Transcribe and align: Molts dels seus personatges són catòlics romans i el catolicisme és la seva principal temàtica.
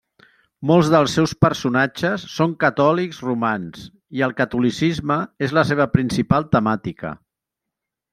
Molts 0.69 0.87
dels 0.91 1.11
seus 1.17 1.33
personatges 1.45 2.23
són 2.35 2.55
catòlics 2.63 3.19
romans 3.25 3.83
i 4.21 4.23
el 4.29 4.33
catolicisme 4.39 5.19
és 5.49 5.53
la 5.59 5.65
seva 5.73 5.87
principal 5.99 6.49
temàtica. 6.57 7.13